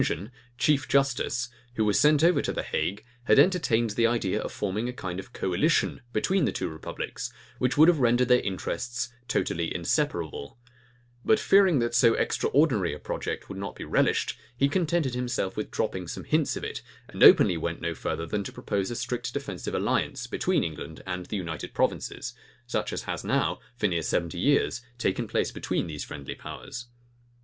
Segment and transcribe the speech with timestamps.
[0.03, 4.51] John, chief justice, who was sent over to the Hague, had entertained the idea of
[4.51, 9.13] forming a kind of coalition between the two republics, which would have rendered their interests
[9.27, 10.57] totally inseparable;
[11.23, 15.69] but fearing that so extraordinary a project would not be relished, he contented himself with
[15.69, 19.31] dropping some hints of it, and openly went no further than to propose a strict
[19.35, 22.33] defensive alliance between England and the United Provinces,
[22.65, 26.87] such as has now, for near seventy years taken place between these friendly powers.